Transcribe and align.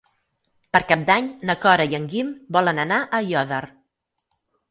Per 0.75 0.79
Cap 0.91 1.03
d'Any 1.09 1.27
na 1.49 1.55
Cora 1.65 1.85
i 1.91 1.93
en 1.99 2.09
Guim 2.15 2.31
volen 2.57 2.83
anar 2.87 2.99
a 3.05 3.19
Aiòder. 3.21 3.63